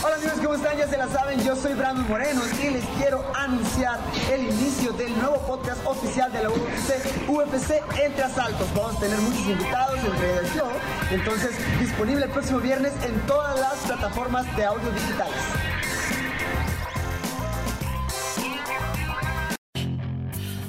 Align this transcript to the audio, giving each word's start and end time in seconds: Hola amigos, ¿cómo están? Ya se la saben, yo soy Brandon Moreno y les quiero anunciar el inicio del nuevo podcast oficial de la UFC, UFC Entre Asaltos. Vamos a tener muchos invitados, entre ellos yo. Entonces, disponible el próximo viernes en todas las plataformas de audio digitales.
Hola 0.00 0.14
amigos, 0.14 0.38
¿cómo 0.40 0.54
están? 0.54 0.76
Ya 0.76 0.86
se 0.86 0.96
la 0.96 1.08
saben, 1.08 1.42
yo 1.42 1.56
soy 1.56 1.74
Brandon 1.74 2.06
Moreno 2.08 2.40
y 2.62 2.70
les 2.70 2.84
quiero 2.98 3.24
anunciar 3.34 3.98
el 4.32 4.44
inicio 4.44 4.92
del 4.92 5.12
nuevo 5.18 5.38
podcast 5.38 5.84
oficial 5.84 6.32
de 6.32 6.44
la 6.44 6.50
UFC, 6.50 7.28
UFC 7.28 7.82
Entre 8.00 8.22
Asaltos. 8.22 8.68
Vamos 8.76 8.96
a 8.96 9.00
tener 9.00 9.18
muchos 9.18 9.40
invitados, 9.40 9.98
entre 9.98 10.32
ellos 10.34 10.54
yo. 10.54 10.70
Entonces, 11.10 11.50
disponible 11.80 12.26
el 12.26 12.30
próximo 12.30 12.60
viernes 12.60 12.92
en 13.04 13.18
todas 13.26 13.58
las 13.58 13.74
plataformas 13.74 14.44
de 14.56 14.66
audio 14.66 14.88
digitales. 14.92 15.34